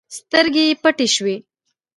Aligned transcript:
سترګې 0.17 0.63
يې 0.69 0.79
پټې 0.81 1.07
شوې. 1.15 1.35